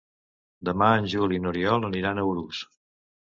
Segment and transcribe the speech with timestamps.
[0.69, 2.65] Demà en Juli i n'Oriol aniran a Urús.